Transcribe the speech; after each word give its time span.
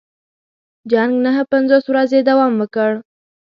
جنګ 0.91 1.11
نهه 1.25 1.43
پنځوس 1.51 1.85
ورځې 1.87 2.19
دوام 2.29 2.53
وکړ. 2.57 2.91